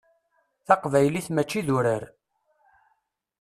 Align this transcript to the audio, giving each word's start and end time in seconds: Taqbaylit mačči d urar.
Taqbaylit 0.67 1.27
mačči 1.35 1.61
d 1.65 1.69
urar. 1.77 2.03